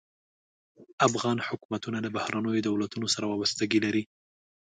[1.07, 4.03] افغان حکومتونه له بهرنیو دولتونو سره وابستګي لري.